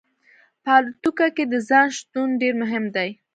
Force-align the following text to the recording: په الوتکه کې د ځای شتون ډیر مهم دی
په 0.63 0.71
الوتکه 0.79 1.27
کې 1.35 1.43
د 1.51 1.55
ځای 1.69 1.87
شتون 1.97 2.29
ډیر 2.41 2.53
مهم 2.61 2.85
دی 2.95 3.09